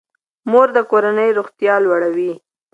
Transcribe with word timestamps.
مور 0.51 0.67
د 0.75 0.79
کورنۍ 0.91 1.29
روغتیا 1.39 1.75
لوړوي. 1.85 2.33